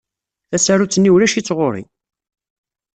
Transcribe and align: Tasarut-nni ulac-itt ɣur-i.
Tasarut-nni 0.49 1.09
ulac-itt 1.15 1.53
ɣur-i. 1.57 1.83